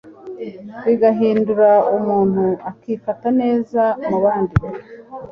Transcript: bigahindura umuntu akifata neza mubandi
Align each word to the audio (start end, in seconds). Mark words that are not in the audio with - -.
bigahindura 0.85 1.69
umuntu 1.97 2.45
akifata 2.69 3.27
neza 3.41 3.81
mubandi 4.09 4.55